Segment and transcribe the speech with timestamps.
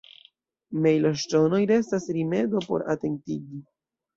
[0.85, 3.63] Mejloŝtonoj restas rimedo por atentigi.